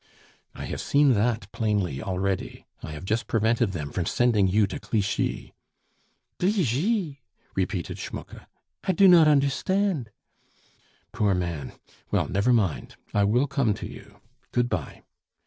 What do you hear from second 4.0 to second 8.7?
sending you to Clichy." "Gligy!" repeated Schmucke;